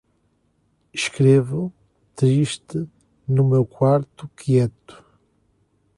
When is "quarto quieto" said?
3.63-5.05